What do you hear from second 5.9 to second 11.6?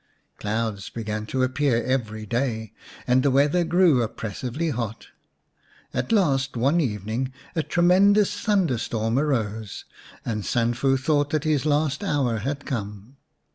At last one evening a tremendous thunderstorm arose, and Sanfu thought that